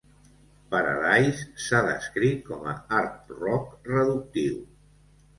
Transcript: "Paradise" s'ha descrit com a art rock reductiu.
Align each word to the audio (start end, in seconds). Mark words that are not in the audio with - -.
"Paradise" 0.69 1.41
s'ha 1.65 1.81
descrit 1.87 2.39
com 2.47 2.65
a 2.71 2.73
art 3.01 3.35
rock 3.43 3.91
reductiu. 3.91 4.57